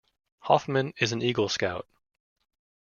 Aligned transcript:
Hoffman 0.45 0.95
is 0.99 1.11
an 1.11 1.21
Eagle 1.21 1.47
Scout. 1.47 1.87